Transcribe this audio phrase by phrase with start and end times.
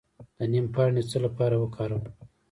[0.37, 2.03] د نیم پاڼې د څه لپاره وکاروم؟